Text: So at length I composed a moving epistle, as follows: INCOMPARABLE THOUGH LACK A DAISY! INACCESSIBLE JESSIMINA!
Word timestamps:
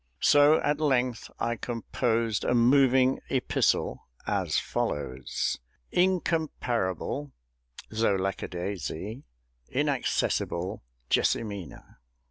So 0.23 0.59
at 0.61 0.79
length 0.81 1.29
I 1.39 1.55
composed 1.57 2.43
a 2.43 2.55
moving 2.55 3.19
epistle, 3.29 4.07
as 4.25 4.57
follows: 4.57 5.59
INCOMPARABLE 5.91 7.31
THOUGH 7.91 8.15
LACK 8.17 8.41
A 8.41 8.47
DAISY! 8.47 9.21
INACCESSIBLE 9.69 10.81
JESSIMINA! 11.11 11.99